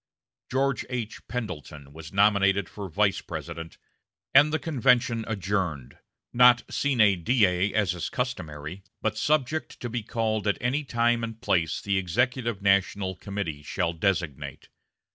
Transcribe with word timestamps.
George 0.49 0.83
H. 0.89 1.27
Pendleton 1.27 1.93
was 1.93 2.11
nominated 2.11 2.67
for 2.67 2.89
Vice 2.89 3.21
President, 3.21 3.77
and 4.33 4.51
the 4.51 4.57
convention 4.57 5.23
adjourned 5.27 5.99
not 6.33 6.63
sine 6.73 7.23
die, 7.23 7.67
as 7.75 7.93
is 7.93 8.09
customary, 8.09 8.81
but 9.03 9.15
"subject 9.15 9.79
to 9.79 9.89
be 9.91 10.01
called 10.01 10.47
at 10.47 10.57
any 10.59 10.83
time 10.83 11.23
and 11.23 11.39
place 11.39 11.83
the 11.83 11.99
executive 11.99 12.63
national 12.63 13.15
committee 13.15 13.61
shall 13.61 13.93
designate." 13.93 14.69